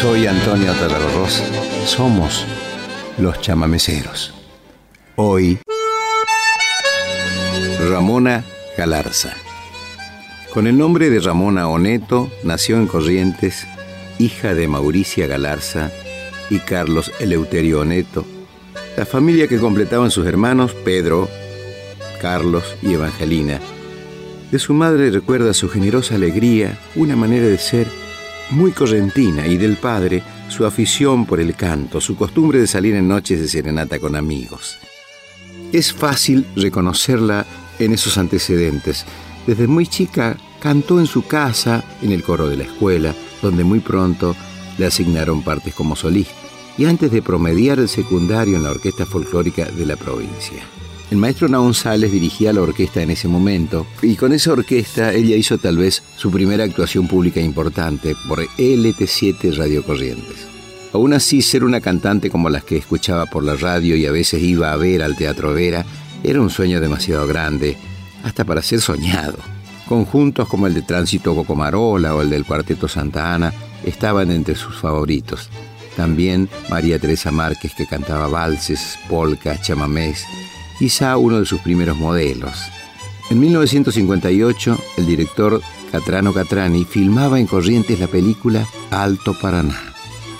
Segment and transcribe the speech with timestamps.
[0.00, 1.42] Soy Antonio Tararroz.
[1.84, 2.46] Somos
[3.18, 4.32] los chamameceros.
[5.14, 5.58] Hoy,
[7.86, 8.42] Ramona
[8.78, 9.34] Galarza.
[10.54, 13.66] Con el nombre de Ramona Oneto, nació en Corrientes,
[14.18, 15.90] hija de Mauricia Galarza
[16.48, 18.24] y Carlos Eleuterio Oneto,
[18.96, 21.28] la familia que completaban sus hermanos Pedro,
[22.22, 23.60] Carlos y Evangelina.
[24.50, 27.86] De su madre recuerda su generosa alegría, una manera de ser
[28.50, 33.08] muy correntina, y del padre su afición por el canto, su costumbre de salir en
[33.08, 34.78] noches de serenata con amigos.
[35.72, 37.46] Es fácil reconocerla
[37.78, 39.04] en esos antecedentes.
[39.46, 43.80] Desde muy chica cantó en su casa, en el coro de la escuela, donde muy
[43.80, 44.34] pronto
[44.78, 46.34] le asignaron partes como solista,
[46.76, 50.62] y antes de promediar el secundario en la orquesta folclórica de la provincia.
[51.10, 55.34] El maestro Naón Sales dirigía la orquesta en ese momento y con esa orquesta ella
[55.34, 60.46] hizo tal vez su primera actuación pública importante por LT7 Radio Corrientes.
[60.92, 64.40] Aún así, ser una cantante como las que escuchaba por la radio y a veces
[64.40, 65.84] iba a ver al Teatro Vera
[66.22, 67.76] era un sueño demasiado grande,
[68.22, 69.38] hasta para ser soñado.
[69.88, 73.52] Conjuntos como el de Tránsito Cocomarola o el del Cuarteto Santa Ana
[73.84, 75.48] estaban entre sus favoritos.
[75.96, 80.24] También María Teresa Márquez que cantaba valses, polcas, chamamés
[80.80, 82.54] quizá uno de sus primeros modelos.
[83.28, 85.60] En 1958, el director
[85.92, 89.78] Catrano Catrani filmaba en Corrientes la película Alto Paraná.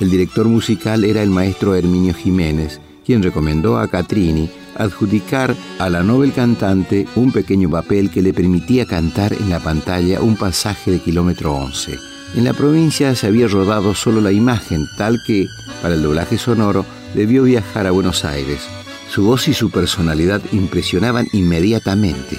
[0.00, 6.02] El director musical era el maestro Herminio Jiménez, quien recomendó a Catrini adjudicar a la
[6.02, 11.00] novel cantante un pequeño papel que le permitía cantar en la pantalla un pasaje de
[11.00, 11.98] kilómetro 11.
[12.36, 15.48] En la provincia se había rodado solo la imagen, tal que,
[15.82, 18.66] para el doblaje sonoro, debió viajar a Buenos Aires,
[19.10, 22.38] su voz y su personalidad impresionaban inmediatamente.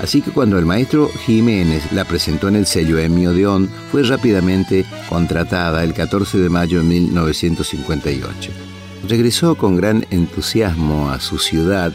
[0.00, 4.84] Así que cuando el maestro Jiménez la presentó en el sello Emio Deón, fue rápidamente
[5.08, 8.50] contratada el 14 de mayo de 1958.
[9.08, 11.92] Regresó con gran entusiasmo a su ciudad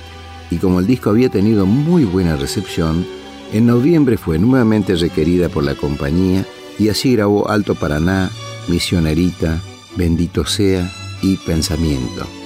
[0.51, 3.05] y como el disco había tenido muy buena recepción,
[3.53, 6.45] en noviembre fue nuevamente requerida por la compañía
[6.77, 8.29] y así grabó Alto Paraná,
[8.67, 9.61] Misionerita,
[9.95, 10.91] Bendito sea
[11.21, 12.38] y Pensamiento.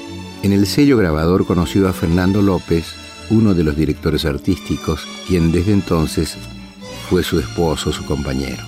[0.43, 2.83] En el sello grabador conoció a Fernando López,
[3.29, 6.35] uno de los directores artísticos, quien desde entonces
[7.09, 8.61] fue su esposo, su compañero.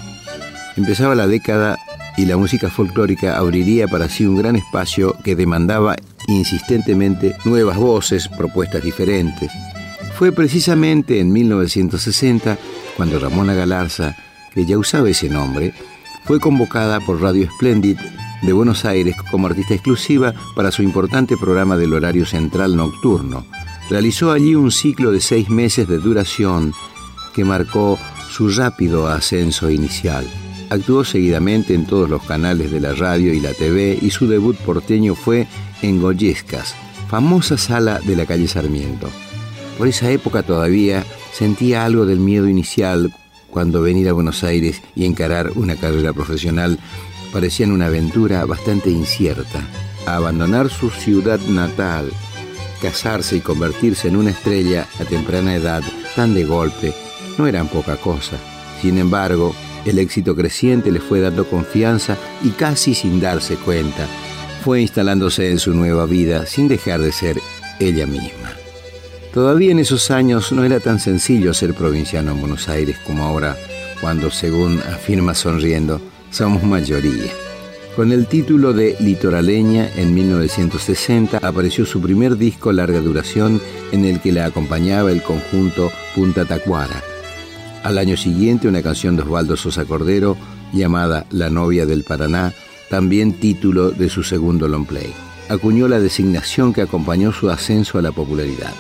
[0.78, 1.78] Empezaba la década
[2.16, 5.98] y la música folclórica abriría para sí un gran espacio que demandaba
[6.30, 9.52] insistentemente nuevas voces, propuestas diferentes.
[10.14, 12.58] Fue precisamente en 1960
[12.96, 14.16] cuando Ramona Galarza,
[14.54, 15.74] que ya usaba ese nombre,
[16.24, 17.98] fue convocada por Radio Splendid
[18.42, 23.46] de Buenos Aires como artista exclusiva para su importante programa del horario central nocturno.
[23.90, 26.74] Realizó allí un ciclo de seis meses de duración
[27.34, 30.26] que marcó su rápido ascenso inicial.
[30.70, 34.58] Actuó seguidamente en todos los canales de la radio y la TV y su debut
[34.58, 35.48] porteño fue
[35.82, 36.76] en Goyescas,
[37.08, 39.10] famosa sala de la calle Sarmiento.
[39.78, 43.14] Por esa época todavía sentía algo del miedo inicial
[43.52, 46.80] cuando venir a Buenos Aires y encarar una carrera profesional
[47.36, 49.68] parecían una aventura bastante incierta.
[50.06, 52.10] Abandonar su ciudad natal,
[52.82, 55.84] casarse y convertirse en una estrella a temprana edad,
[56.16, 56.94] tan de golpe,
[57.38, 58.38] no eran poca cosa.
[58.82, 59.54] Sin embargo,
[59.84, 64.08] el éxito creciente le fue dando confianza y casi sin darse cuenta,
[64.64, 67.38] fue instalándose en su nueva vida sin dejar de ser
[67.82, 68.54] ella misma.
[69.34, 73.58] Todavía en esos años no era tan sencillo ser provinciano en Buenos Aires como ahora,
[74.00, 76.00] cuando, según afirma sonriendo,
[76.36, 77.32] somos mayoría.
[77.96, 83.62] Con el título de Litoraleña, en 1960 apareció su primer disco larga duración
[83.94, 87.02] en el que la acompañaba el conjunto Punta Tacuara.
[87.84, 90.36] Al año siguiente una canción de Osvaldo Sosa Cordero
[90.74, 92.54] llamada La novia del Paraná,
[92.90, 95.14] también título de su segundo long play.
[95.48, 98.74] Acuñó la designación que acompañó su ascenso a la popularidad.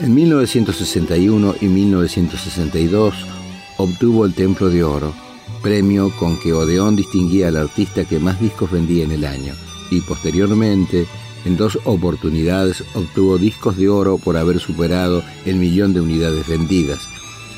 [0.00, 3.14] En 1961 y 1962
[3.76, 5.14] obtuvo el Templo de Oro,
[5.62, 9.54] premio con que Odeón distinguía al artista que más discos vendía en el año,
[9.90, 11.06] y posteriormente,
[11.44, 17.00] en dos oportunidades, obtuvo discos de oro por haber superado el millón de unidades vendidas.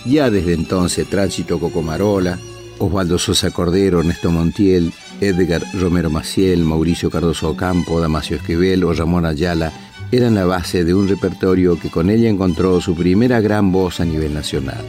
[0.04, 2.38] Ya desde entonces, Tránsito Cocomarola,
[2.78, 9.26] Osvaldo Sosa Cordero, Ernesto Montiel, Edgar Romero Maciel, Mauricio Cardoso Ocampo, Damasio Esquivel o Ramón
[9.26, 9.72] Ayala
[10.10, 14.04] eran la base de un repertorio que con ella encontró su primera gran voz a
[14.04, 14.84] nivel nacional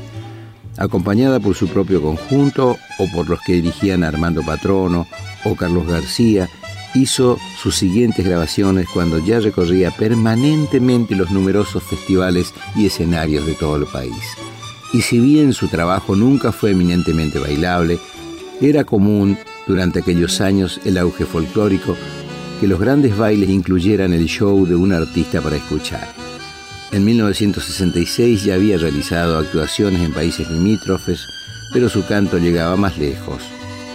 [0.77, 5.07] acompañada por su propio conjunto o por los que dirigían Armando Patrono
[5.44, 6.50] o Carlos García,
[6.94, 13.75] hizo sus siguientes grabaciones cuando ya recorría permanentemente los numerosos festivales y escenarios de todo
[13.75, 14.24] el país.
[14.94, 18.00] Y si bien su trabajo nunca fue eminentemente bailable,
[18.62, 19.38] era común
[19.68, 21.95] durante aquellos años el auge folclórico
[22.60, 26.25] que los grandes bailes incluyeran el show de un artista para escuchar.
[26.96, 31.28] En 1966 ya había realizado actuaciones en países limítrofes,
[31.74, 33.44] pero su canto llegaba más lejos.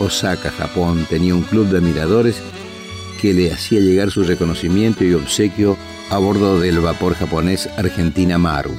[0.01, 2.43] Osaka, Japón, tenía un club de admiradores
[3.19, 5.79] que le hacía llegar su reconocimiento y obsequio
[6.11, 8.77] a bordo del vapor japonés Argentina Maru.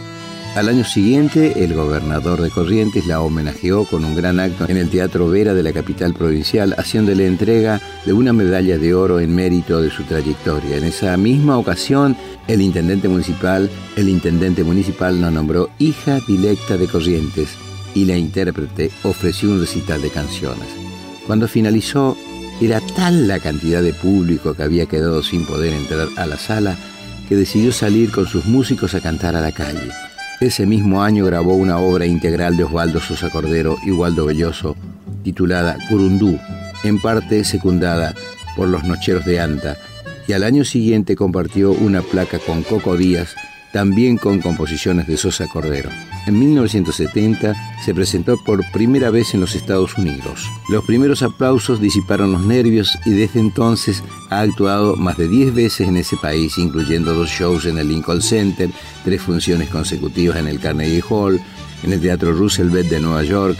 [0.55, 4.89] Al año siguiente, el gobernador de Corrientes la homenajeó con un gran acto en el
[4.89, 9.81] Teatro Vera de la capital provincial, haciéndole entrega de una medalla de oro en mérito
[9.81, 10.75] de su trayectoria.
[10.75, 12.17] En esa misma ocasión,
[12.49, 17.51] el intendente municipal, el intendente municipal la nombró hija directa de Corrientes
[17.95, 20.67] y la intérprete ofreció un recital de canciones.
[21.27, 22.17] Cuando finalizó,
[22.59, 26.75] era tal la cantidad de público que había quedado sin poder entrar a la sala
[27.29, 30.10] que decidió salir con sus músicos a cantar a la calle.
[30.41, 34.75] Ese mismo año grabó una obra integral de Osvaldo Sosa Cordero y Waldo Belloso,
[35.23, 36.39] titulada Curundú,
[36.83, 38.15] en parte secundada
[38.55, 39.77] por Los Nocheros de Anta,
[40.27, 43.35] y al año siguiente compartió una placa con Coco Díaz
[43.71, 45.89] también con composiciones de Sosa Cordero.
[46.27, 50.47] En 1970 se presentó por primera vez en los Estados Unidos.
[50.69, 55.87] Los primeros aplausos disiparon los nervios y desde entonces ha actuado más de 10 veces
[55.87, 58.69] en ese país, incluyendo dos shows en el Lincoln Center,
[59.03, 61.41] tres funciones consecutivas en el Carnegie Hall,
[61.83, 63.57] en el Teatro Roosevelt de Nueva York,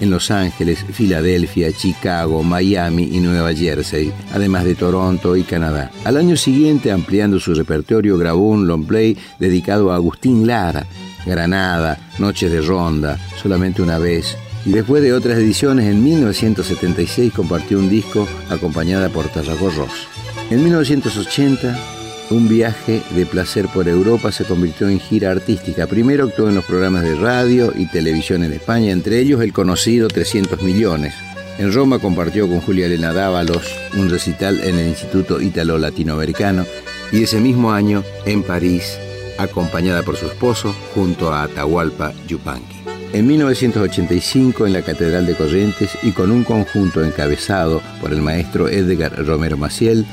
[0.00, 5.90] en Los Ángeles, Filadelfia, Chicago, Miami y Nueva Jersey, además de Toronto y Canadá.
[6.04, 10.86] Al año siguiente, ampliando su repertorio, grabó un long play dedicado a Agustín Lara,
[11.26, 14.36] Granada, Noches de Ronda, solamente una vez.
[14.64, 20.08] Y después de otras ediciones, en 1976 compartió un disco acompañada por Tarragó Ross.
[20.50, 21.97] En 1980
[22.30, 25.86] un viaje de placer por Europa se convirtió en gira artística.
[25.86, 30.08] Primero actuó en los programas de radio y televisión en España, entre ellos el conocido
[30.08, 31.14] 300 millones.
[31.58, 36.64] En Roma compartió con Julia Elena Dávalos un recital en el Instituto Ítalo Latinoamericano
[37.10, 38.98] y ese mismo año en París,
[39.38, 42.78] acompañada por su esposo, junto a Atahualpa Yupanqui.
[43.12, 48.68] En 1985 en la Catedral de Corrientes y con un conjunto encabezado por el maestro
[48.68, 50.04] Edgar Romero Maciel,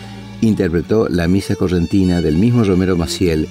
[0.42, 3.48] interpretó la misa correntina del mismo Romero Maciel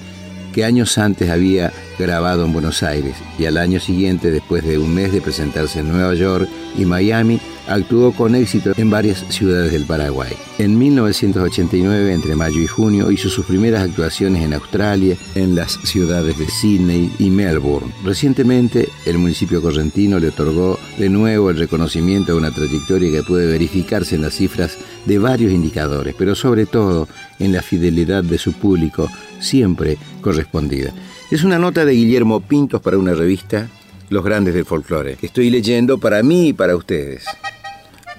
[0.55, 4.95] que años antes había grabado en Buenos Aires y al año siguiente, después de un
[4.95, 6.47] mes de presentarse en Nueva York
[6.77, 10.31] y Miami, actuó con éxito en varias ciudades del Paraguay.
[10.57, 16.37] En 1989, entre mayo y junio, hizo sus primeras actuaciones en Australia, en las ciudades
[16.37, 17.91] de Sydney y Melbourne.
[18.05, 23.45] Recientemente, el municipio correntino le otorgó de nuevo el reconocimiento a una trayectoria que puede
[23.45, 27.09] verificarse en las cifras de varios indicadores, pero sobre todo
[27.39, 29.09] en la fidelidad de su público,
[29.45, 30.93] siempre correspondida.
[31.31, 33.69] Es una nota de Guillermo Pintos para una revista
[34.09, 37.25] Los Grandes del Folclore, estoy leyendo para mí y para ustedes.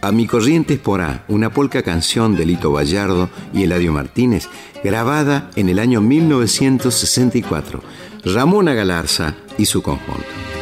[0.03, 4.49] A mi corriente por A, una polca canción de Lito Vallardo y Eladio Martínez,
[4.85, 7.83] grabada en el año 1964.
[8.25, 10.56] Ramona Galarza y su conjunto.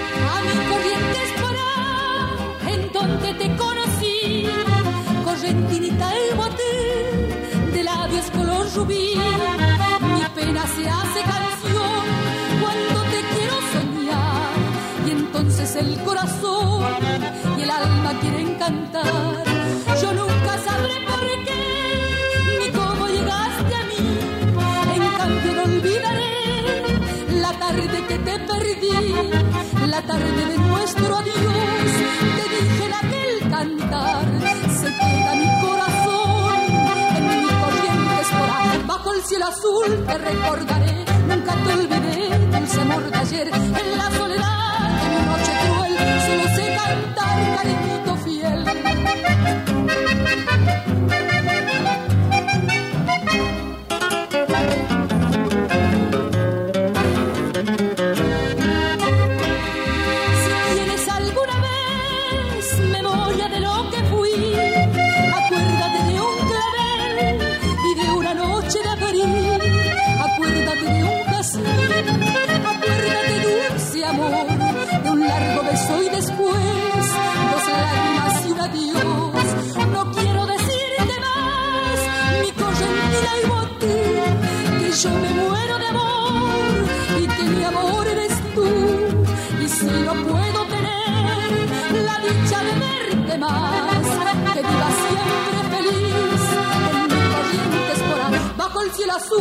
[39.65, 41.05] Azul te recordaré.
[41.29, 43.51] Nunca te olvidé, dulce amor de ayer,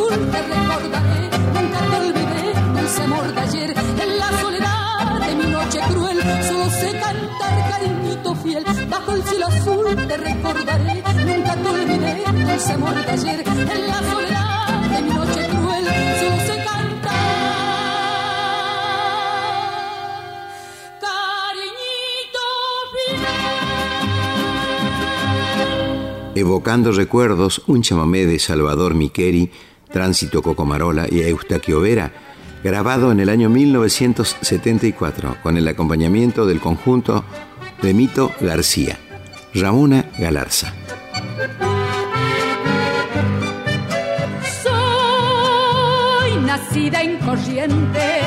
[0.09, 5.79] te recordaré, nunca te olvidé, dulce amor de ayer, en la soledad de mi noche
[5.89, 12.23] cruel, solo sé cantar, cariñito fiel, bajo el cielo azul te recordaré, nunca te olvidé,
[12.55, 15.85] ese amor de ayer, en la soledad de mi noche cruel,
[16.19, 17.13] solo se canta.
[20.99, 22.45] Cariñito
[22.93, 23.21] fiel.
[26.35, 29.51] Evocando recuerdos, un chamamé de Salvador Miqueri,
[29.93, 32.11] Tránsito Cocomarola y Eustaquio Vera,
[32.63, 37.23] grabado en el año 1974 con el acompañamiento del conjunto
[37.81, 38.97] de Mito García,
[39.53, 40.73] Ramona Galarza.
[44.63, 48.23] Soy nacida en Corrientes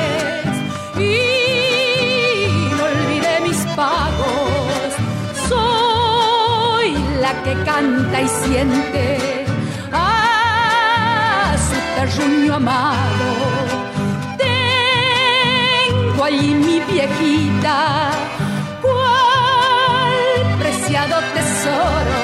[0.96, 2.46] y
[2.76, 4.94] no olvidé mis pagos.
[5.49, 9.36] Soy la que canta y siente
[11.97, 13.29] terruño amado.
[14.47, 18.11] Tengo ahí mi viejita,
[18.83, 22.21] cual preciado tesoro.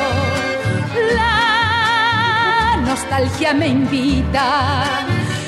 [1.16, 4.46] La nostalgia me invita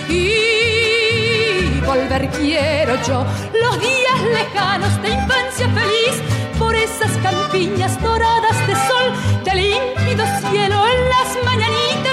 [0.09, 3.27] y volver quiero yo
[3.63, 6.15] los días lejanos de infancia feliz
[6.59, 9.07] por esas campiñas doradas de sol
[9.45, 12.04] de límpido cielo en las mañanitas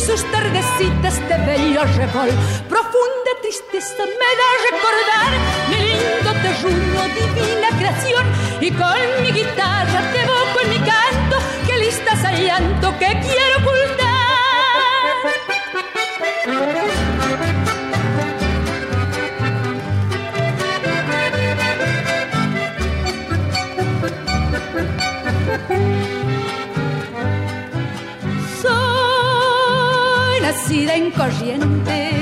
[0.00, 2.30] sus tardecitas de bello revol.
[2.68, 5.30] Profunda tristeza me da recordar
[5.68, 8.24] mi lindo terruño, divina creación
[8.60, 13.58] y con mi guitarra te evoco en mi canto que listas al llanto que quiero
[13.58, 14.00] ocultar.
[30.70, 32.14] Nacida en Corrientes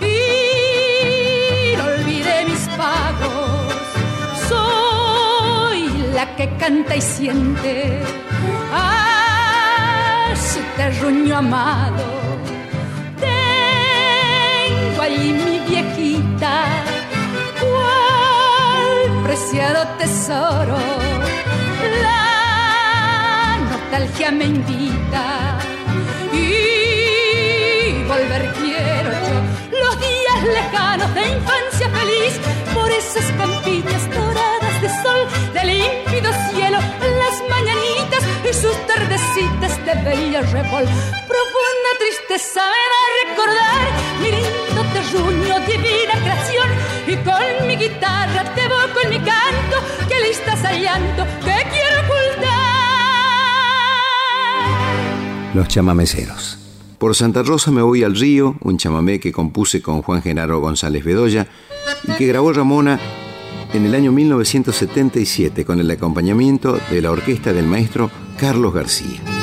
[0.00, 3.72] y no olvidé mis pagos.
[4.48, 8.02] Soy la que canta y siente
[8.70, 12.04] a su terruño amado.
[13.18, 16.66] Tengo ahí mi viejita,
[17.60, 20.76] cual preciado tesoro.
[22.02, 25.53] La nostalgia me invita
[31.14, 32.34] de infancia feliz
[32.74, 35.20] por esas campiñas doradas de sol
[35.52, 36.78] de límpido cielo
[37.22, 40.84] las mañanitas y sus tardecitas de bello revol
[41.32, 43.82] profunda tristeza me da recordar
[44.22, 46.68] mi lindo terruño divina creación
[47.06, 49.76] y con mi guitarra te evoco en mi canto
[50.08, 52.64] que listas al llanto que quiero ocultar
[55.54, 56.63] Los chamameceros.
[57.04, 61.04] Por Santa Rosa me voy al río, un chamamé que compuse con Juan Genaro González
[61.04, 61.46] Bedoya
[62.08, 62.98] y que grabó Ramona
[63.74, 69.33] en el año 1977 con el acompañamiento de la orquesta del maestro Carlos García.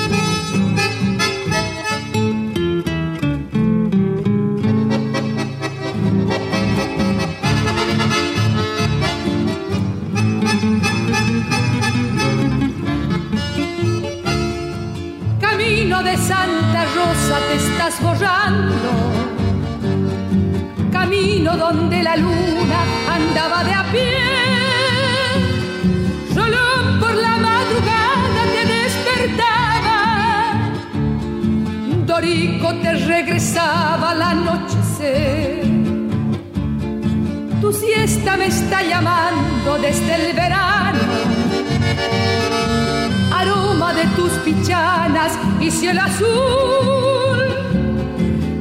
[38.42, 41.00] Me está llamando desde el verano
[43.40, 47.40] aroma de tus pichanas y cielo azul.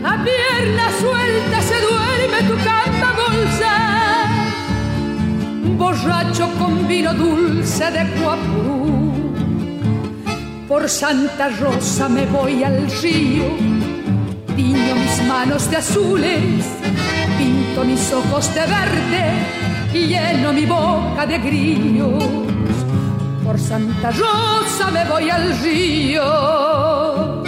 [0.04, 3.74] A pierna suelta se duerme tu cama bolsa,
[5.78, 9.32] borracho con vino dulce de Cuapurú.
[10.68, 13.48] Por Santa Rosa me voy al río,
[14.54, 16.66] tiño mis manos de azules,
[17.38, 22.22] pinto mis ojos de verde lleno mi boca de grillos
[23.44, 27.42] por Santa Rosa me voy al río.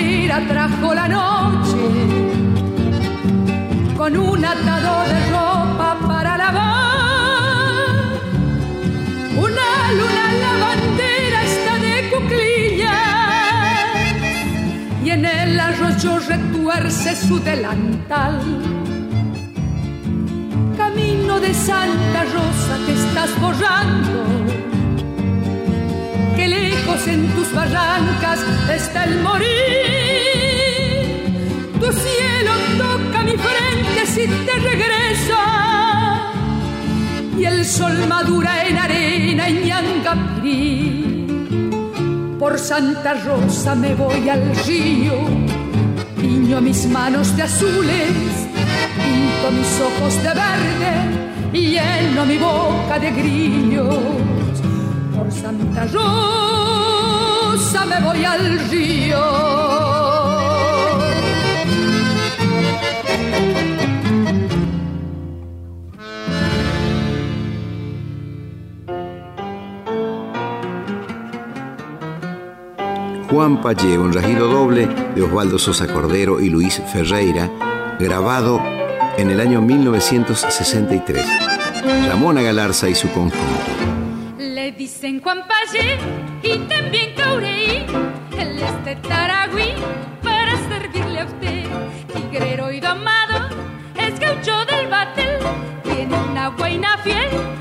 [0.00, 1.82] Lavandera trajo la noche
[3.96, 7.86] con un atado de ropa para lavar.
[9.46, 12.96] Una luna lavandera está de cuclillas
[15.04, 15.24] y en
[16.00, 18.40] mayo retuerce su delantal.
[20.76, 24.79] Camino de Santa Rosa te estás borrando.
[26.40, 28.40] Que lejos en tus barrancas
[28.74, 29.46] está el morir.
[31.78, 35.42] Tu cielo toca mi frente si te regresa.
[37.36, 41.26] Y el sol madura en arena y ñangapirí
[42.38, 45.18] por Santa Rosa me voy al río,
[46.18, 48.48] piño mis manos de azules,
[48.96, 50.92] pinto mis ojos de verde
[51.52, 54.19] y lleno mi boca de grillos.
[55.72, 59.20] Santa Rosa me voy al río.
[73.30, 77.48] Juan Pallé, un rajido doble de Osvaldo Sosa Cordero y Luis Ferreira,
[78.00, 78.60] grabado
[79.16, 81.24] en el año 1963.
[82.08, 83.99] Ramona Galarza y su conjunto.
[85.00, 85.44] Dicen Juan
[86.42, 87.86] y también Caureí,
[88.38, 89.72] el este Taragüí,
[90.22, 91.64] para servirle a usted,
[92.12, 93.48] tigrero y domado,
[93.96, 95.38] es gaucho del batel,
[95.84, 97.59] tiene una guaina fiel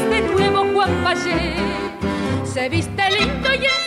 [0.00, 1.54] de nuevo Juan Payé.
[2.44, 3.81] Se viste lindo y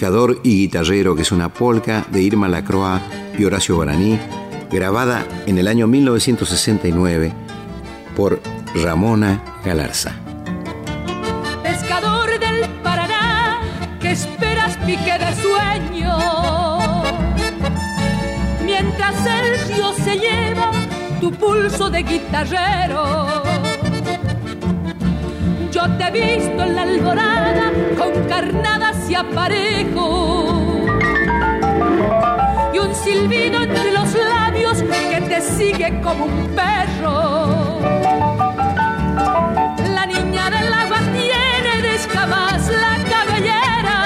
[0.00, 3.02] Pescador y Guitarrero, que es una polca de Irma Lacroix
[3.38, 4.18] y Horacio Guaraní,
[4.70, 7.30] grabada en el año 1969
[8.16, 8.40] por
[8.82, 10.14] Ramona Galarza.
[11.62, 13.60] Pescador del Paraná,
[14.00, 16.16] que esperas pique de sueño,
[18.64, 20.70] mientras el río se lleva
[21.20, 23.42] tu pulso de guitarrero
[25.80, 28.89] yo te he visto en la alborada con carnadas
[29.20, 30.86] y aparejo.
[32.72, 37.80] Y un silbido entre los labios que te sigue como un perro.
[39.94, 43.98] La niña del agua tiene de escamas la cabellera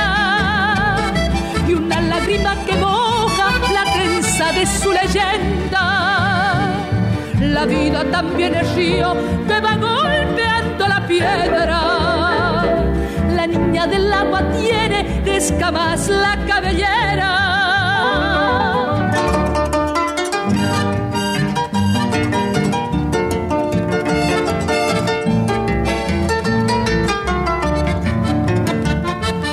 [1.68, 5.84] y una lágrima que moja la trenza de su leyenda.
[7.40, 9.14] La vida también es río
[9.46, 11.93] que va golpeando la piedra.
[13.46, 17.30] La niña del agua tiene de escamas la cabellera.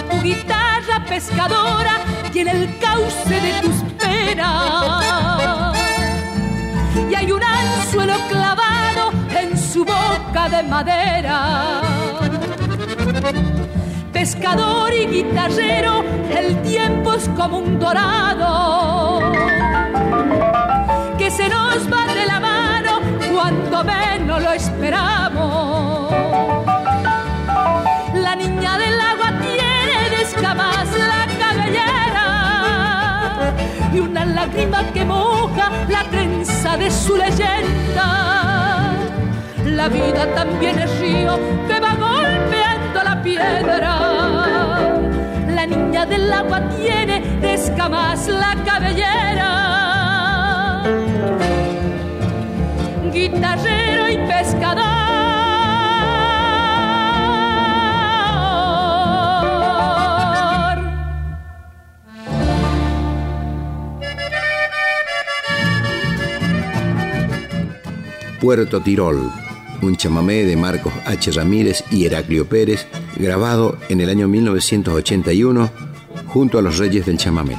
[0.10, 1.96] Tu guitarra pescadora
[2.32, 5.76] tiene el cauce de tus penas.
[7.10, 9.12] Y hay un anzuelo clavado
[9.58, 11.82] su boca de madera
[14.22, 19.20] pescador y guitarrero, el tiempo es como un dorado
[21.18, 23.00] que se nos va de la mano
[23.34, 26.14] cuando menos lo esperamos.
[28.14, 32.28] La niña del agua tiene de escamas la cabellera
[33.92, 38.22] y una lágrima que moja la trenza de su leyenda.
[39.66, 44.11] La vida también es río que va golpeando la piedra.
[46.10, 49.52] Del agua tiene de escamas la cabellera.
[53.14, 54.82] Guitarrero y pescador
[68.42, 69.32] Puerto Tirol,
[69.84, 71.32] un chamamé de Marcos H.
[71.32, 72.88] Ramírez y Heraclio Pérez,
[73.18, 75.91] grabado en el año 1981
[76.34, 77.58] junto a los Reyes del Chamamé.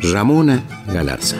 [0.00, 1.36] Ramona Galarza.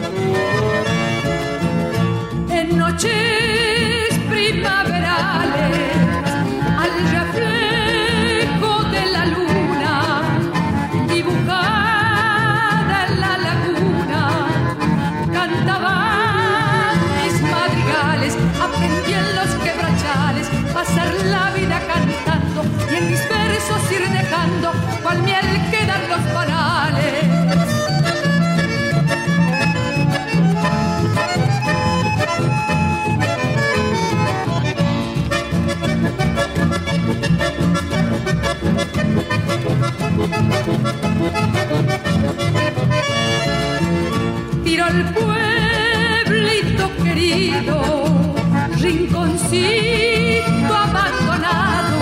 [44.65, 48.35] Tiro al pueblito querido,
[48.79, 52.01] rinconcito abandonado,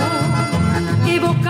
[1.06, 1.49] evocando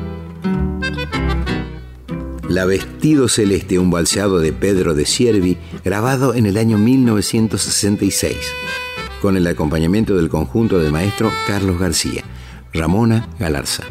[2.53, 8.35] La Vestido Celeste, un balseado de Pedro de Siervi, grabado en el año 1966,
[9.21, 12.25] con el acompañamiento del conjunto del maestro Carlos García,
[12.73, 13.85] Ramona Galarza.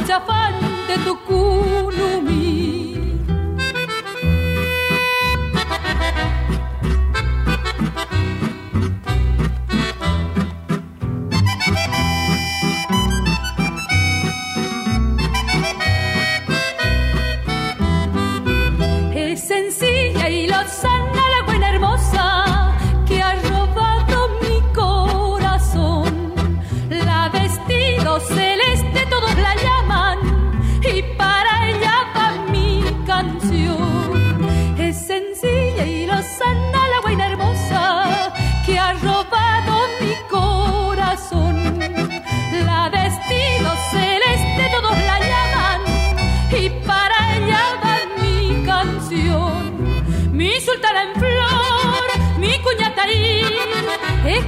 [0.00, 0.54] Dulce afán
[0.88, 1.99] de tu culumí.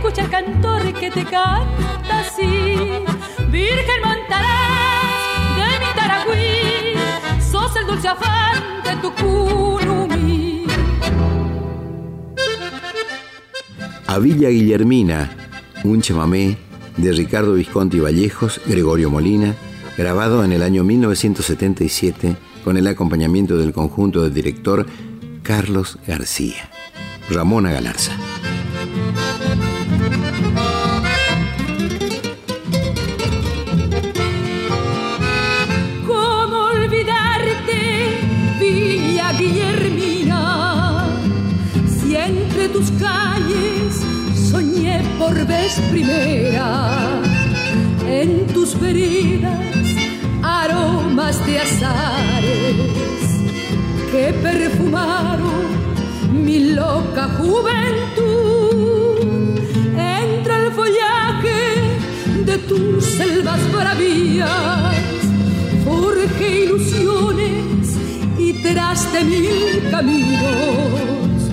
[0.02, 2.74] Escucha el cantor que te canta así.
[3.52, 10.66] Virgen montarás de mi Taragüí, sos el dulce afán de tu curumí.
[14.08, 15.30] A Villa Guillermina,
[15.84, 16.56] un chamamé
[16.96, 19.54] de Ricardo Visconti Vallejos, Gregorio Molina,
[19.96, 22.34] grabado en el año 1977
[22.64, 24.84] con el acompañamiento del conjunto del director
[25.44, 26.70] Carlos García.
[27.30, 28.16] Ramona Galarza.
[66.72, 67.96] Ilusiones
[68.38, 71.52] y tras de mil caminos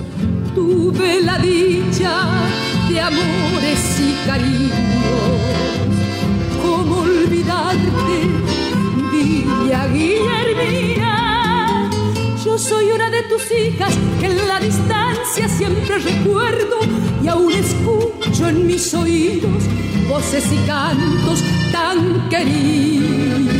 [0.54, 2.12] tuve la dicha
[2.88, 4.70] de amores y cariños.
[6.62, 8.28] ¿Cómo olvidarte,
[9.12, 11.90] Villa Guillermina?
[12.44, 16.78] Yo soy una de tus hijas que en la distancia siempre recuerdo
[17.22, 19.64] y aún escucho en mis oídos
[20.08, 23.59] voces y cantos tan queridos.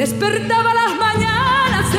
[0.00, 1.94] Despertaba las mañanas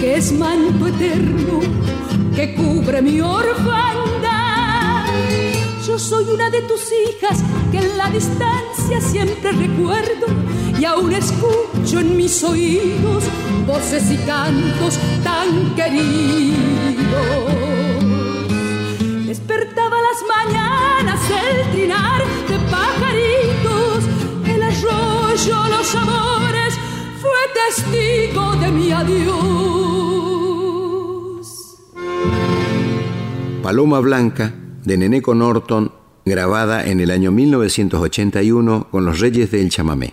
[0.00, 1.60] que es manto eterno
[2.34, 5.06] que cubre mi orfandad.
[5.86, 10.26] Yo soy una de tus hijas que en la distancia siempre recuerdo
[10.78, 13.24] y aún escucho en mis oídos
[13.66, 16.56] voces y cantos tan queridos.
[19.26, 24.04] Despertaba las mañanas el trinar de pajaritos,
[24.46, 26.49] el arroyo, los amores,
[27.66, 29.40] testigo de mi adiós.
[33.62, 35.92] Paloma Blanca, de Neneco Norton,
[36.24, 40.12] grabada en el año 1981 con los Reyes del Chamamé.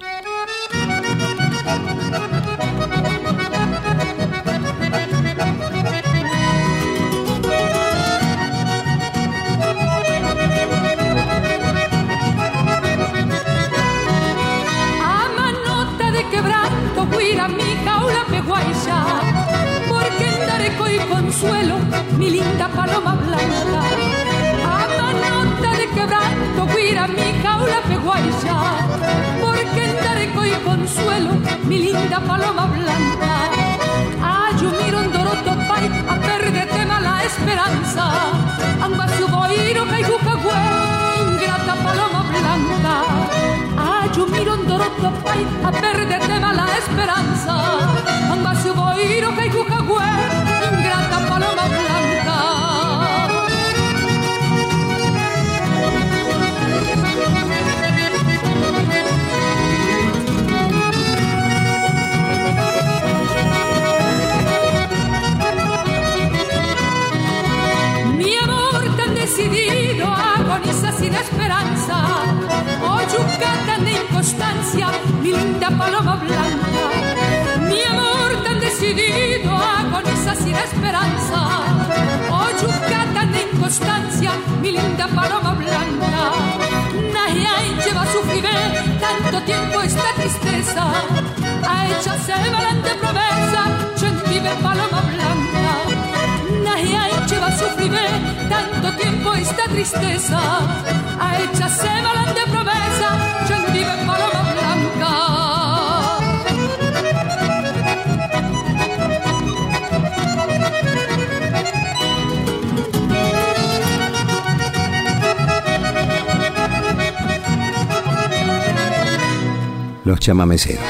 [120.08, 120.84] los chamameceros.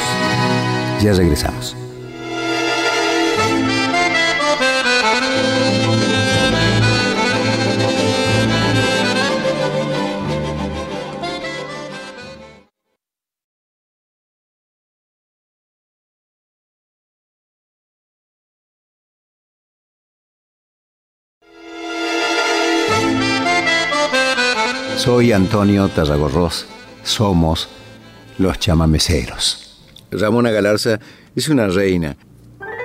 [1.01, 1.75] Ya regresamos.
[24.97, 26.65] Soy Antonio Tarragorros.
[27.03, 27.69] Somos
[28.37, 29.81] los chamameceros.
[30.11, 30.99] Ramona Galarza
[31.35, 32.15] es una reina,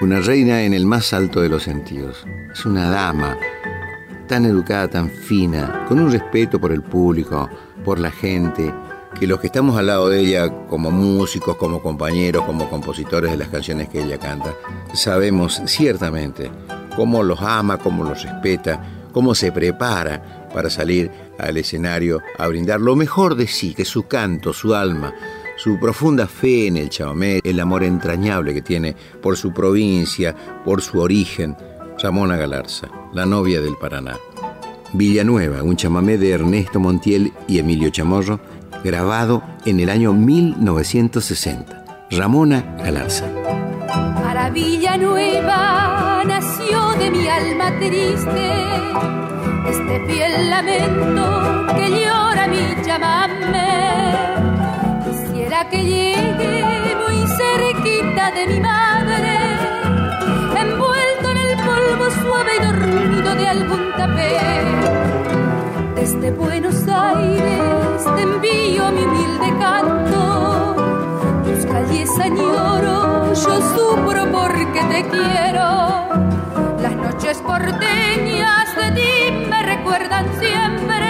[0.00, 2.24] una reina en el más alto de los sentidos.
[2.52, 3.36] Es una dama,
[4.28, 7.48] tan educada, tan fina, con un respeto por el público,
[7.84, 8.72] por la gente,
[9.18, 13.36] que los que estamos al lado de ella, como músicos, como compañeros, como compositores de
[13.36, 14.54] las canciones que ella canta,
[14.94, 16.50] sabemos ciertamente
[16.96, 22.80] cómo los ama, cómo los respeta, cómo se prepara para salir al escenario a brindar
[22.80, 25.14] lo mejor de sí, que su canto, su alma,
[25.62, 30.82] su profunda fe en el chamamé, el amor entrañable que tiene por su provincia, por
[30.82, 31.56] su origen.
[32.02, 34.18] Ramona Galarza, la novia del Paraná.
[34.92, 38.40] Villanueva, un chamamé de Ernesto Montiel y Emilio Chamorro,
[38.82, 42.06] grabado en el año 1960.
[42.10, 43.26] Ramona Galarza.
[44.20, 48.52] Para Villanueva nació de mi alma triste
[49.70, 54.31] este fiel lamento que llora mi chamamé.
[55.70, 59.38] Que llegue muy cerquita de mi madre,
[60.60, 64.92] envuelto en el polvo suave y dormido de algún tapé
[65.94, 70.74] desde Buenos Aires te envío mi humilde canto.
[71.44, 75.68] Tus calles añoro, yo sufro porque te quiero.
[76.82, 81.01] Las noches porteñas de ti me recuerdan siempre.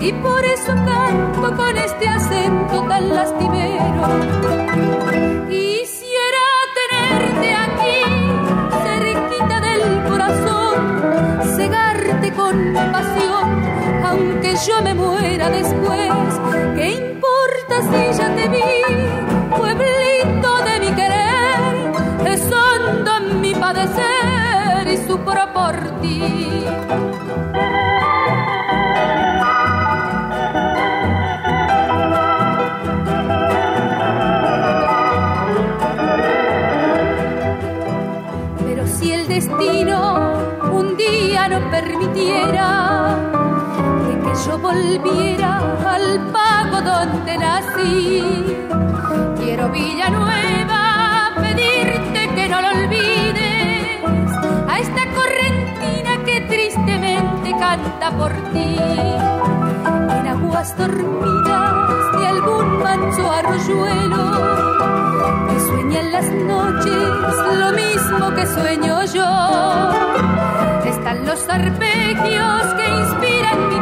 [0.00, 4.02] Y por eso canto con este acento tan lastimero.
[5.48, 6.44] Quisiera
[6.80, 7.98] tenerte aquí,
[8.84, 13.70] cerquita del corazón, cegarte con pasión
[14.10, 16.10] aunque yo me muera después,
[16.74, 18.60] ¿qué importa si ya te vi,
[19.56, 22.26] pueblito de mi querer?
[22.26, 26.64] Es hondo mi padecer y sufro por ti.
[49.38, 54.30] Quiero Villanueva pedirte que no lo olvides,
[54.68, 58.76] a esta correntina que tristemente canta por ti.
[60.18, 64.24] En aguas dormidas de algún manso arroyuelo,
[65.48, 69.90] que sueña en las noches lo mismo que sueño yo.
[70.84, 73.79] Están los arpegios que inspiran mi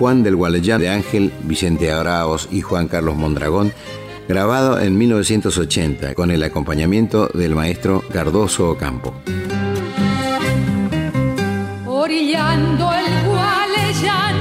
[0.00, 3.70] Juan del Gualeyán de Ángel, Vicente Araos y Juan Carlos Mondragón,
[4.26, 9.12] grabado en 1980 con el acompañamiento del maestro Cardoso Ocampo.
[11.84, 14.36] Orillando el Gualeyán,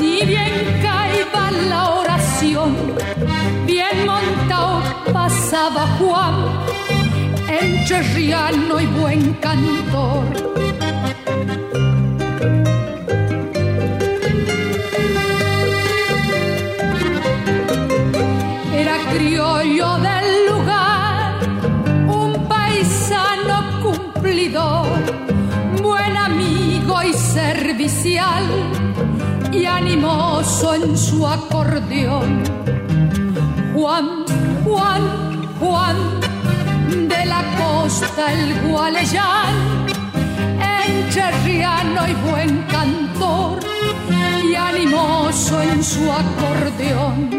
[0.00, 2.74] ni bien caiba la oración,
[3.66, 6.34] bien montado pasaba Juan,
[7.46, 10.55] encherriano y buen cantor
[30.38, 32.42] en su acordeón.
[33.74, 34.24] Juan,
[34.64, 35.02] Juan,
[35.58, 35.96] Juan,
[37.08, 39.86] de la costa el Gualeyán,
[40.86, 43.60] encherriano y buen cantor
[44.44, 47.35] y animoso en su acordeón.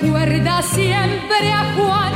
[0.00, 2.12] Recuerda siempre a Juan,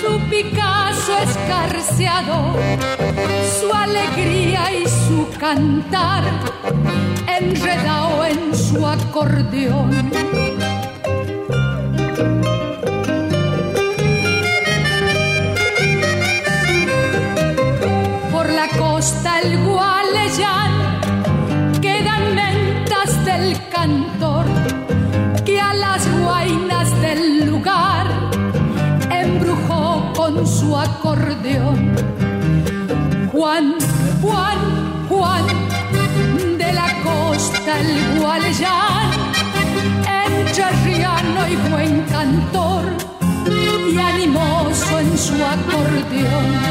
[0.00, 2.56] su Picasso escarceado,
[3.60, 6.24] su alegría y su cantar,
[7.26, 10.10] enredado en su acordeón.
[18.32, 20.61] Por la costa el Gualeyán
[33.32, 33.74] Juan,
[34.20, 34.58] Juan,
[35.08, 35.44] Juan,
[36.56, 39.10] de la costa el Gualeyán,
[40.06, 42.84] encherriano y buen cantor,
[43.48, 46.61] y animoso en su acordeón.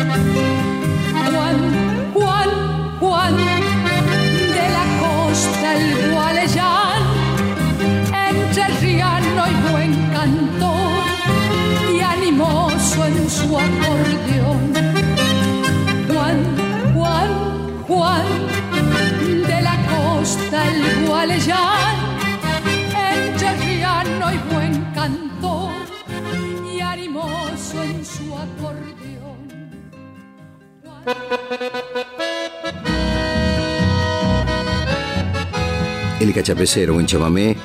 [36.19, 37.57] El Cachapecero, un chamamé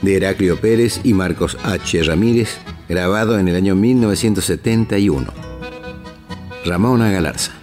[0.00, 2.02] de Heraclio Pérez y Marcos H.
[2.02, 2.56] Ramírez,
[2.88, 5.26] grabado en el año 1971.
[6.64, 7.59] Ramona Galarza.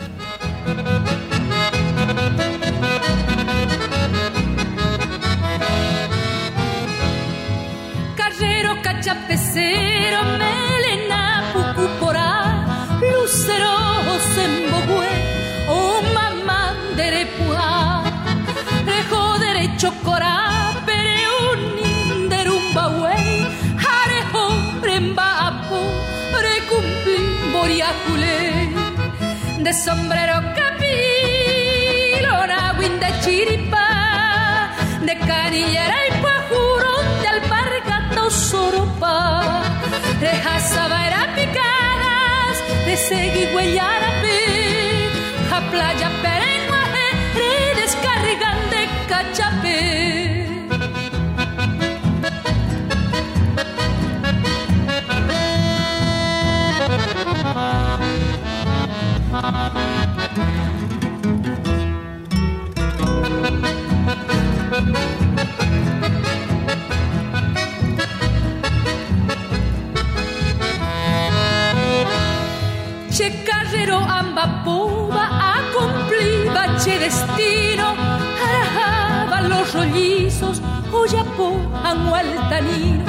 [81.91, 83.05] Anualtanino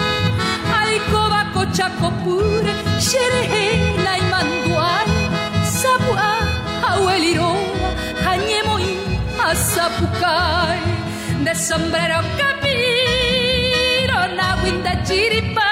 [0.81, 2.72] alcoba cochacopure
[3.09, 5.09] xerejela y manduay
[5.81, 6.31] sapua
[6.93, 7.91] abueliroa
[8.33, 8.87] añemoy
[9.51, 10.81] azapucay.
[11.45, 15.70] De sombrero capiro nahuinda chiripa.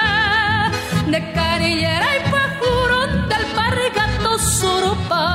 [1.11, 5.25] De canillera y pajurón del pargato soropa.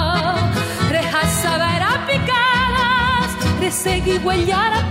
[0.90, 4.81] Rejasabera picadas resegui huellarape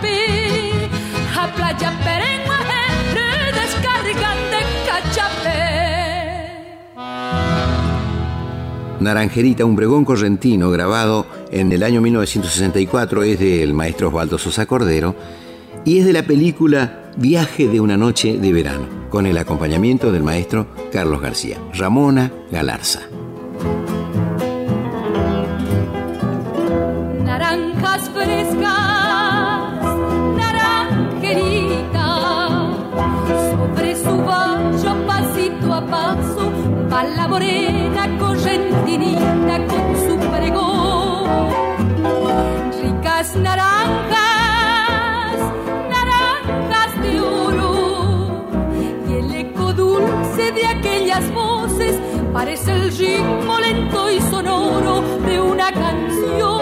[9.01, 15.15] Naranjerita, un bregón correntino grabado en el año 1964, es del maestro Osvaldo Sosa Cordero
[15.83, 20.23] y es de la película Viaje de una noche de verano, con el acompañamiento del
[20.23, 21.57] maestro Carlos García.
[21.73, 23.01] Ramona Galarza.
[27.25, 28.61] naranjas frescas,
[30.37, 32.07] naranjerita,
[33.51, 36.51] sobre su pasito a paso,
[36.91, 37.80] va la morena
[38.97, 41.29] con su pregón.
[42.81, 44.19] Ricas naranjas,
[45.89, 48.51] naranjas de oro,
[49.07, 51.97] y el eco dulce de aquellas voces
[52.33, 56.61] parece el ritmo lento y sonoro de una canción.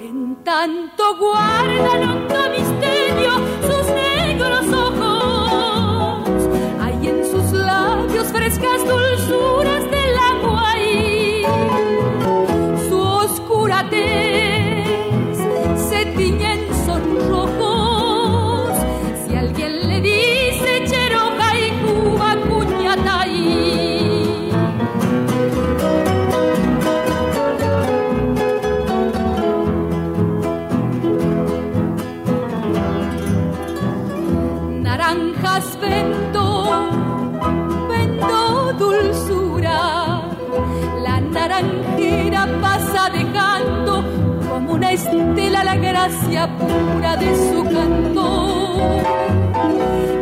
[0.00, 2.27] En tanto guardan
[35.08, 36.46] Naranjas vendo,
[37.88, 40.20] vendo dulzura.
[41.02, 44.04] La naranjera pasa dejando
[44.66, 48.26] con destila la gracia pura de su canto.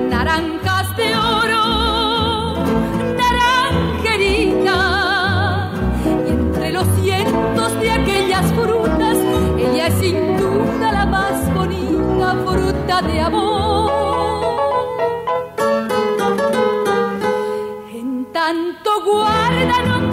[0.08, 1.64] Naranjas de oro,
[3.20, 4.78] naranjerita,
[6.04, 9.16] y entre los cientos de aquellas frutas,
[9.58, 13.65] ella es sin duda la más bonita fruta de amor.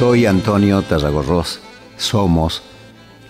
[0.00, 1.60] Soy Antonio Tarragorros.
[1.98, 2.62] Somos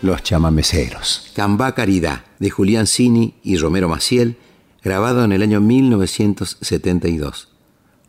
[0.03, 1.33] los chamameceros.
[1.35, 4.37] Cambá Caridad, de Julián Cini y Romero Maciel,
[4.81, 7.49] grabado en el año 1972.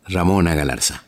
[0.06, 1.02] Ramona Galarza.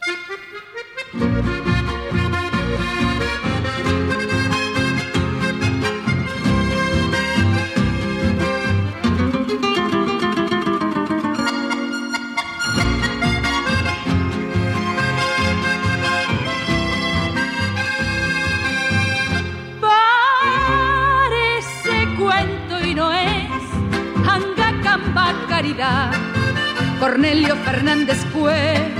[27.04, 28.90] Cornelio Fernández fue,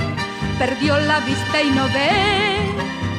[0.59, 2.71] perdió la vista y no ve,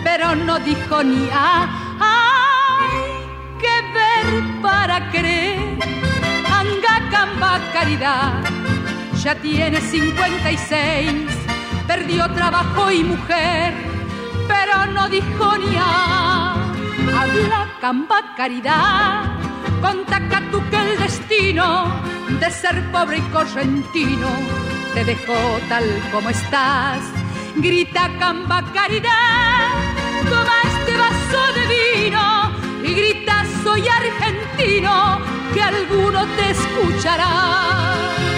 [0.05, 1.69] pero no dijo ni a.
[1.99, 5.77] Hay que ver para creer.
[6.49, 8.45] Angacamba Caridad
[9.21, 11.11] ya tiene 56,
[11.89, 13.75] perdió trabajo y mujer,
[14.47, 16.53] pero no dijo ni a.
[17.19, 19.25] Habla Camba Caridad,
[19.83, 21.91] contaca tú que el destino
[22.39, 24.66] de ser pobre y correntino
[24.97, 25.37] te dejó
[25.69, 27.01] tal como estás.
[27.57, 29.69] Grita Camba Caridad,
[30.31, 32.25] toma este vaso de vino
[32.83, 35.21] y grita soy argentino,
[35.53, 38.36] que alguno te escuchará.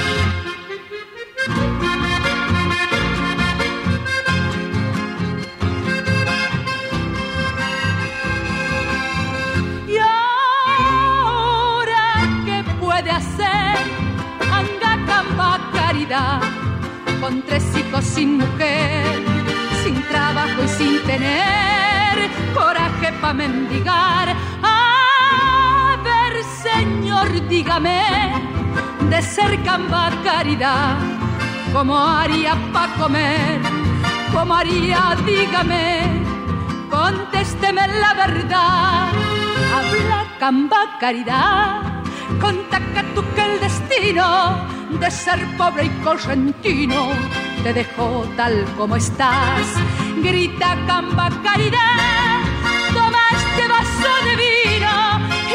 [17.21, 19.23] Con tres hijos sin mujer,
[19.85, 24.35] sin trabajo y sin tener coraje para mendigar.
[24.63, 28.33] A ver, señor, dígame,
[29.11, 30.97] de ser Camba Caridad,
[31.75, 33.61] ¿cómo haría para comer?
[34.33, 36.25] ¿Cómo haría, dígame?
[36.89, 39.09] Contésteme la verdad.
[39.77, 41.83] Habla Camba Caridad.
[42.41, 47.13] Contaca tú que el destino de ser pobre y correntino
[47.63, 49.67] te dejó tal como estás.
[50.23, 52.41] Grita Camba Caridad.
[52.95, 54.95] Toma este vaso de vino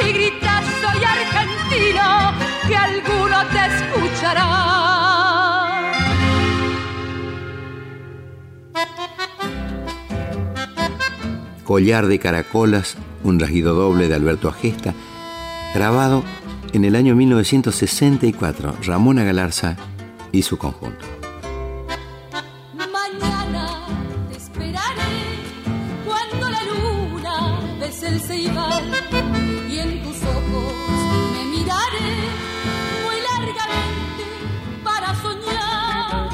[0.02, 2.34] y grita soy argentino
[2.68, 4.50] que alguno te escuchará.
[11.64, 14.94] Collar de Caracolas, un rasguido doble de Alberto Agesta,
[15.74, 16.24] grabado
[16.74, 19.78] en el año 1964, Ramona Galarza
[20.32, 21.06] y su conjunto.
[22.76, 23.88] Mañana
[24.30, 25.14] te esperaré
[26.04, 28.92] cuando la luna bese el ceibal
[29.70, 30.74] y en tus ojos
[31.34, 32.10] me miraré
[33.06, 34.24] muy largamente
[34.84, 36.30] para soñar.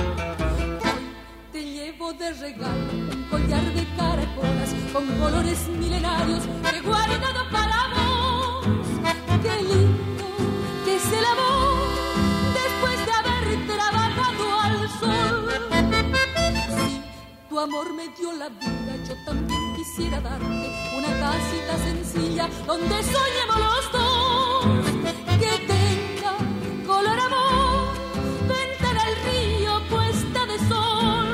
[0.85, 1.03] Hoy
[1.51, 7.68] te llevo de regalo un collar de caracolas con colores milenarios que guardado para
[17.63, 20.45] amor me dio la vida, yo también quisiera darte
[20.97, 24.65] una casita sencilla donde soñemos los dos.
[25.39, 26.37] Que tenga
[26.87, 27.93] color amor,
[28.47, 31.27] ventana al río puesta de sol.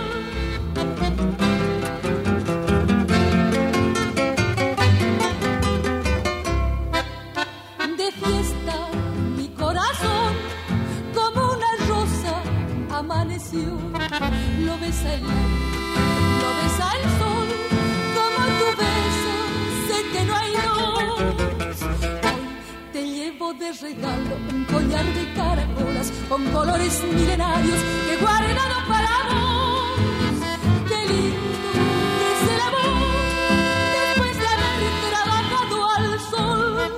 [7.98, 8.76] De fiesta
[9.38, 10.34] mi corazón
[11.14, 12.42] como una rosa
[12.98, 13.78] amaneció.
[14.66, 15.65] Lo besa el
[23.66, 30.00] de regalo un collar de caracolas con colores milenarios que he guardado para vos.
[30.90, 31.70] Qué lindo
[32.30, 32.98] es el amor
[33.96, 36.92] después de haber trabajado al sol.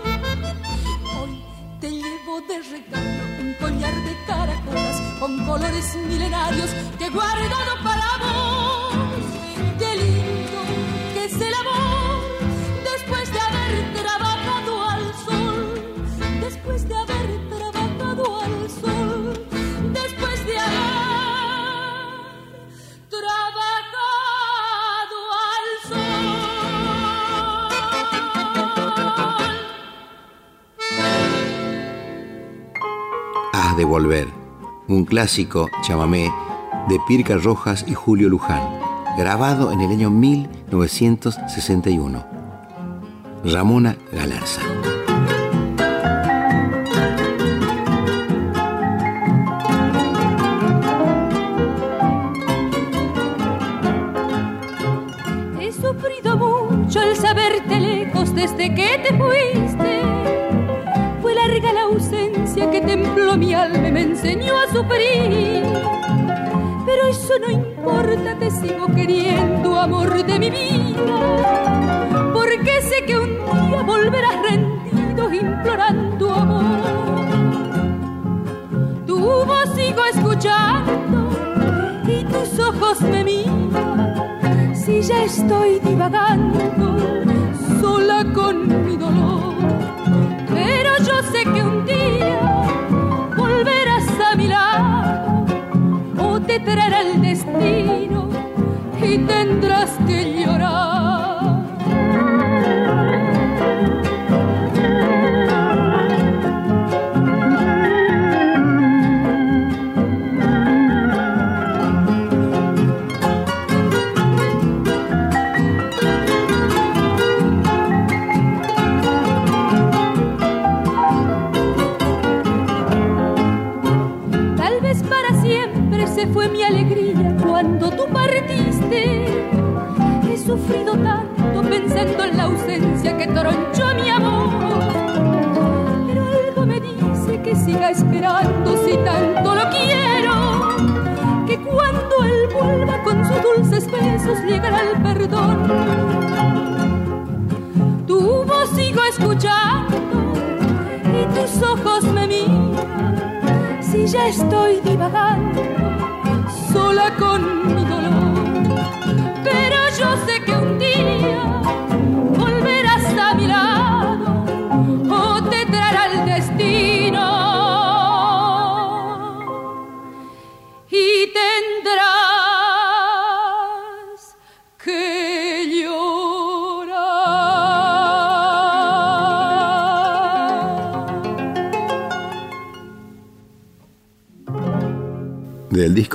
[1.15, 1.43] Hoy
[1.79, 8.07] te llevo de regalo un collar de caracolas con colores milenarios que he guardado para
[8.23, 8.46] vos.
[33.87, 34.27] Volver,
[34.87, 36.31] un clásico chamamé
[36.89, 38.61] de Pirca Rojas y Julio Luján,
[39.17, 42.25] grabado en el año 1961.
[43.43, 44.61] Ramona Galarza.
[85.27, 85.86] Estoy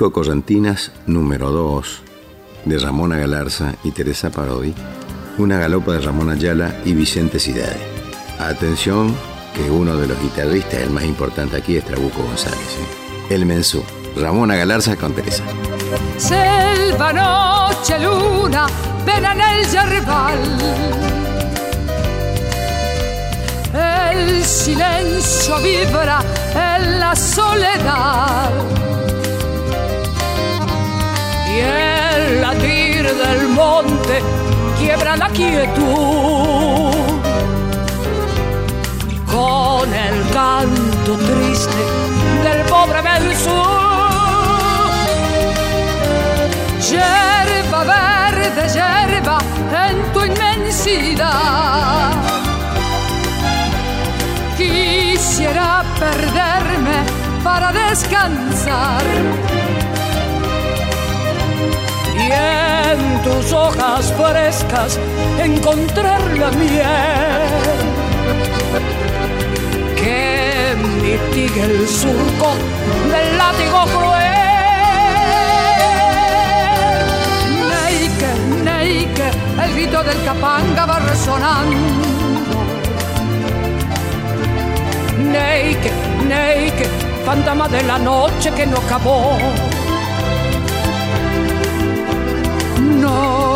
[0.03, 2.01] disco Correntinas número 2
[2.65, 4.73] de Ramona Galarza y Teresa Parodi,
[5.37, 7.77] una galopa de Ramón Ayala y Vicente Cidade.
[8.37, 9.15] Atención
[9.55, 12.59] que uno de los guitarristas, el más importante aquí, es Trabuco González.
[12.59, 13.33] ¿eh?
[13.33, 13.81] El Mensú,
[14.17, 15.45] Ramona Galarza con Teresa.
[16.17, 18.67] Selva, noche, luna,
[19.05, 20.39] ven en el yerbal.
[24.11, 26.19] El silencio vibra
[26.53, 28.51] en la soledad.
[33.11, 34.21] Del monte
[34.79, 36.93] quiebra la quietud.
[39.25, 41.83] Con el canto triste
[42.43, 43.61] del pobre mensú.
[46.89, 49.37] Yerba verde, yerba
[49.87, 52.11] en tu inmensidad.
[54.57, 57.03] Quisiera perderme
[57.43, 59.03] para descansar.
[62.15, 64.99] Y en tus hojas frescas
[65.39, 67.93] encontrar la miel
[69.95, 72.53] que mitigue el surco
[73.11, 74.33] del látigo cruel.
[77.69, 78.31] Neike,
[78.63, 79.31] Neike,
[79.63, 82.13] el grito del capanga va resonando.
[85.31, 85.91] Neike,
[86.27, 86.85] Neike,
[87.25, 89.37] fantasma de la noche que no acabó.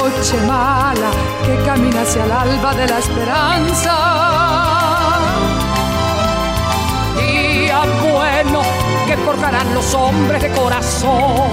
[0.08, 1.12] Noche mala
[1.46, 3.94] que camina hacia el alba de la esperanza.
[7.18, 8.62] Día bueno
[9.06, 11.50] que forjarán los hombres de corazón.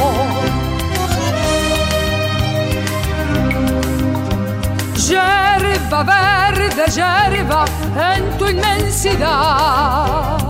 [5.08, 7.64] Yerba verde, yerba
[8.14, 10.44] en tu inmensidad.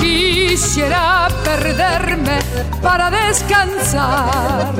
[0.00, 1.28] quisiera
[2.82, 4.72] para descansar.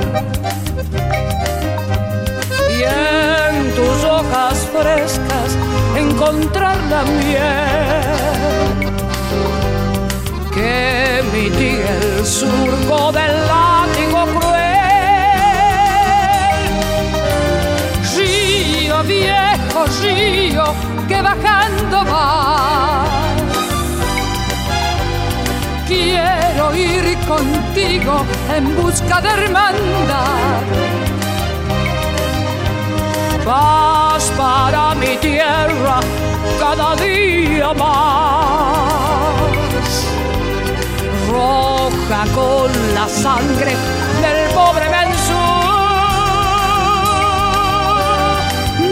[2.69, 5.57] Y en tus hojas frescas
[5.97, 8.11] encontrar la miel
[10.53, 14.71] que mitigue el surco del látigo cruel.
[18.15, 20.65] Río viejo, río
[21.07, 22.61] que bajando va
[25.91, 28.25] quiero ir contigo
[28.55, 30.61] en busca de hermandad.
[33.45, 35.99] Vas para mi tierra
[36.59, 38.25] cada día más,
[41.29, 43.73] roja con la sangre
[44.23, 45.43] del pobre mensú.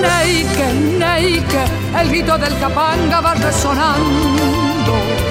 [0.01, 0.67] Neike,
[0.97, 1.63] Neike,
[1.99, 5.28] el grito del capanga va resonando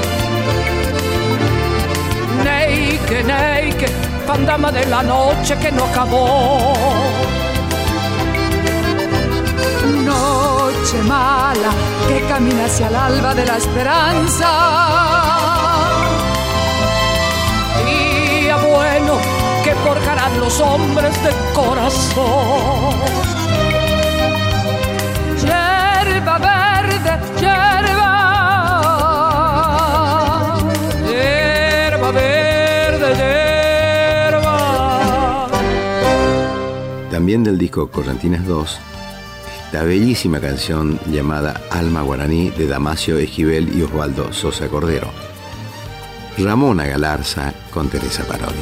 [3.08, 3.86] Neike, Neike,
[4.26, 6.74] fantasma de la noche que no acabó.
[10.04, 11.70] Noche mala
[12.06, 14.48] que camina hacia el alba de la esperanza.
[17.86, 19.14] Día bueno
[19.64, 23.27] que forjarán los hombres de corazón.
[37.28, 38.78] También del disco Correntinas 2,
[39.66, 45.10] esta bellísima canción llamada Alma Guaraní de Damasio Esquivel y Osvaldo Sosa Cordero.
[46.38, 48.56] Ramona Galarza con Teresa Parodi.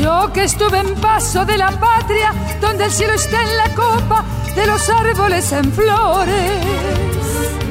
[0.00, 4.24] Yo que estuve en paso de la patria, donde el cielo está en la copa
[4.54, 6.52] de los árboles en flores.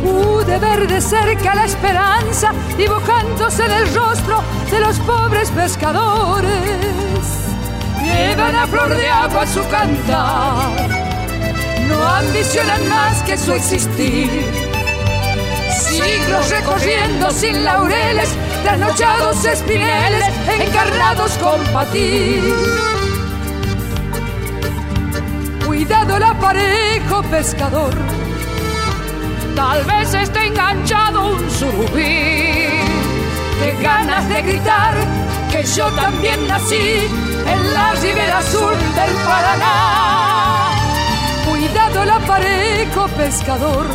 [0.04, 7.49] Pude ver de cerca la esperanza dibujándose en el rostro de los pobres pescadores
[8.04, 10.90] llevan a flor de agua su cantar,
[11.88, 14.30] no ambicionan más que su existir.
[15.80, 18.30] Siglos recorriendo sin laureles,
[18.64, 20.26] trasnochados espineles,
[20.60, 22.42] encarnados con patir.
[25.66, 27.94] Cuidado el aparejo pescador,
[29.56, 32.70] tal vez esté enganchado un surubí.
[33.60, 34.96] De ganas de gritar
[35.60, 37.08] que yo también nací
[37.46, 40.70] en la ribera azul del Paraná.
[41.50, 43.86] Cuidado el aparejo pescador,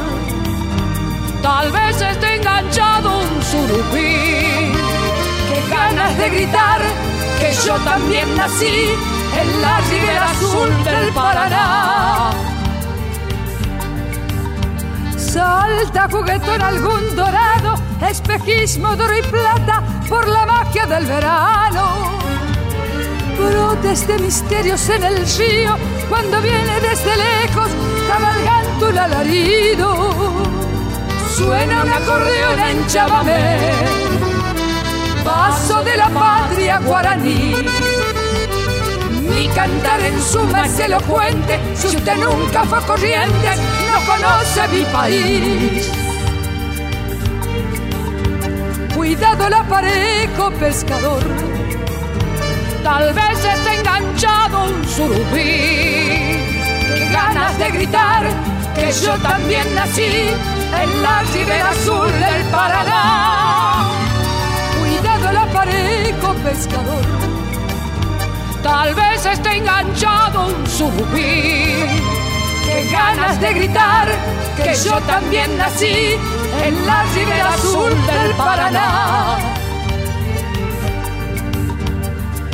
[1.42, 4.72] tal vez esté enganchado un surubí.
[5.48, 6.80] Qué ganas de gritar
[7.40, 8.76] que yo también nací
[9.40, 12.30] en la ribera azul del Paraná.
[15.16, 22.14] Salta juguetón algún dorado, espejismo de y plata por la magia del verano
[23.36, 25.76] brotes de misterios en el río
[26.08, 27.68] cuando viene desde lejos
[28.08, 30.14] cabalgando el alarido.
[31.36, 33.72] Suena un acordeón en Chabamé,
[35.24, 37.54] paso de la patria guaraní.
[39.20, 43.50] Mi cantar en suma es elocuente, si usted nunca fue corriente,
[43.90, 46.03] no conoce mi país.
[49.04, 51.22] Cuidado el aparejo pescador
[52.82, 56.40] Tal vez esté enganchado un surubí.
[56.88, 58.22] Qué ganas de gritar
[58.74, 60.04] que yo también nací
[60.82, 63.90] en la ribera azul del Paraná.
[64.78, 67.04] Cuidado el aparejo pescador.
[68.62, 72.33] Tal vez esté enganchado un surubí.
[72.74, 74.08] Qué ganas de gritar
[74.56, 76.16] que yo también nací
[76.64, 79.38] en la ribera azul del Paraná.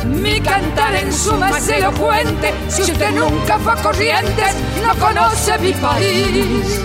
[0.05, 2.53] Mi cantar en suma es elocuente.
[2.69, 4.57] Si usted nunca fue a Corrientes,
[4.87, 6.81] no conoce mi país.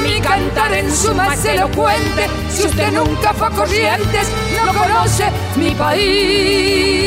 [0.00, 2.28] Mi cantar en suma es elocuente.
[2.50, 4.28] Si usted nunca fue a Corrientes,
[4.64, 5.24] no conoce
[5.56, 7.06] mi país.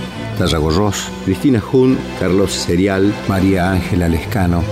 [0.41, 4.63] Tarragorros, Cristina Jun, Carlos Serial, María Ángela Lescano,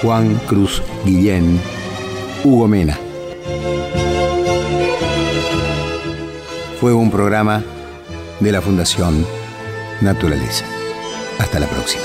[0.00, 1.58] Juan Cruz Guillén,
[2.44, 2.96] Hugo Mena.
[6.80, 7.64] Fue un programa
[8.38, 9.26] de la Fundación
[10.00, 10.66] Naturaleza.
[11.40, 12.04] Hasta la próxima.